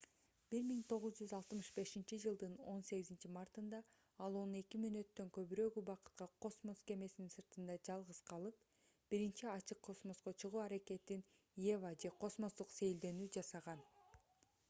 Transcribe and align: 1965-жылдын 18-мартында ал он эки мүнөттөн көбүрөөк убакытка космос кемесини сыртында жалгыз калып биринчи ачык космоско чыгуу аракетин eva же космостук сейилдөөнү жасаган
1965-жылдын 0.57 2.53
18-мартында 2.71 3.81
ал 4.27 4.37
он 4.39 4.55
эки 4.61 4.79
мүнөттөн 4.85 5.29
көбүрөөк 5.37 5.77
убакытка 5.83 6.27
космос 6.45 6.81
кемесини 6.93 7.35
сыртында 7.35 7.77
жалгыз 7.91 8.23
калып 8.31 8.65
биринчи 9.13 9.47
ачык 9.53 9.83
космоско 9.91 10.35
чыгуу 10.45 10.65
аракетин 10.65 11.25
eva 11.77 11.93
же 12.07 12.15
космостук 12.27 12.77
сейилдөөнү 12.81 13.31
жасаган 13.39 13.89